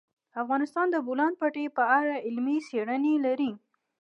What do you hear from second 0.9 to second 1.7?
د بولان پټي